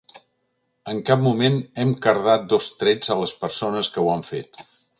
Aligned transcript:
En 0.93 1.01
cap 1.09 1.19
moment 1.25 1.59
hem 1.83 1.91
cardat 2.07 2.47
dos 2.55 2.71
trets 2.81 3.13
a 3.17 3.19
les 3.21 3.35
persones 3.45 3.91
que 3.97 4.05
ho 4.05 4.11
han 4.15 4.27
fet. 4.31 4.63